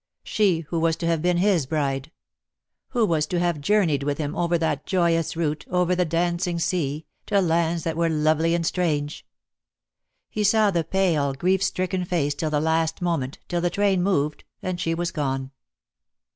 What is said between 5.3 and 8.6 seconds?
route, over the dancing sea, to lands that were lovely